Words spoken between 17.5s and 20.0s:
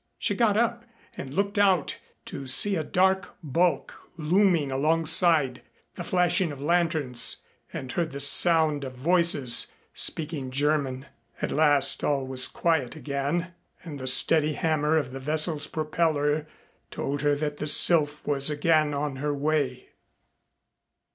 the Sylph was again on her way.